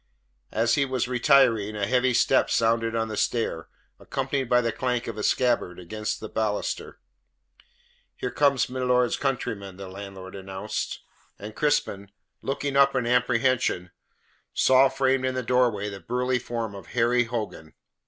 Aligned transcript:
As 0.51 0.73
he 0.73 0.83
was 0.83 1.07
retiring, 1.07 1.75
a 1.75 1.85
heavy 1.85 2.15
step 2.15 2.49
sounded 2.49 2.95
on 2.95 3.07
the 3.07 3.15
stair, 3.15 3.67
accompanied 3.99 4.49
by 4.49 4.59
the 4.59 4.71
clank 4.71 5.05
of 5.05 5.15
a 5.15 5.21
scabbard 5.21 5.77
against 5.77 6.19
the 6.19 6.27
baluster. 6.27 6.97
"Here 8.15 8.31
comes 8.31 8.67
milord's 8.67 9.15
countryman," 9.15 9.77
the 9.77 9.87
landlord 9.87 10.33
announced. 10.33 11.01
And 11.37 11.55
Crispin, 11.55 12.09
looking 12.41 12.75
up 12.75 12.95
in 12.95 13.05
apprehension, 13.05 13.91
saw 14.55 14.89
framed 14.89 15.23
in 15.23 15.35
the 15.35 15.43
doorway 15.43 15.87
the 15.87 15.99
burly 15.99 16.39
form 16.39 16.73
of 16.73 16.87
Harry 16.97 17.25
Hogan. 17.25 17.75